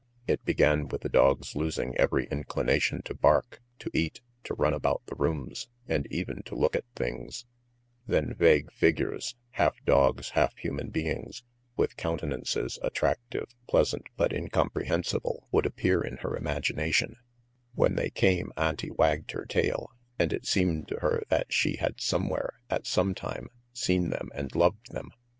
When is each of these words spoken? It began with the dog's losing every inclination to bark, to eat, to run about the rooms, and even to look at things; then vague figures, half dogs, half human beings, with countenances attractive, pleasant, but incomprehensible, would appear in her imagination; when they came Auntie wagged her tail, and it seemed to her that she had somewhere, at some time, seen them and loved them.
It 0.25 0.43
began 0.43 0.87
with 0.87 1.01
the 1.01 1.09
dog's 1.09 1.55
losing 1.55 1.95
every 1.95 2.25
inclination 2.31 3.03
to 3.03 3.13
bark, 3.13 3.61
to 3.77 3.91
eat, 3.93 4.19
to 4.45 4.55
run 4.55 4.73
about 4.73 5.03
the 5.05 5.13
rooms, 5.13 5.67
and 5.87 6.07
even 6.09 6.41
to 6.45 6.55
look 6.55 6.75
at 6.75 6.85
things; 6.95 7.45
then 8.07 8.33
vague 8.33 8.71
figures, 8.71 9.35
half 9.51 9.75
dogs, 9.85 10.31
half 10.31 10.57
human 10.57 10.89
beings, 10.89 11.43
with 11.77 11.97
countenances 11.97 12.79
attractive, 12.81 13.53
pleasant, 13.67 14.07
but 14.17 14.33
incomprehensible, 14.33 15.47
would 15.51 15.67
appear 15.67 16.01
in 16.01 16.17
her 16.17 16.35
imagination; 16.35 17.17
when 17.75 17.93
they 17.95 18.09
came 18.09 18.51
Auntie 18.57 18.89
wagged 18.89 19.33
her 19.33 19.45
tail, 19.45 19.91
and 20.17 20.33
it 20.33 20.47
seemed 20.47 20.87
to 20.87 20.97
her 21.01 21.21
that 21.29 21.53
she 21.53 21.75
had 21.75 22.01
somewhere, 22.01 22.53
at 22.71 22.87
some 22.87 23.13
time, 23.13 23.49
seen 23.71 24.09
them 24.09 24.29
and 24.33 24.55
loved 24.55 24.89
them. 24.93 25.11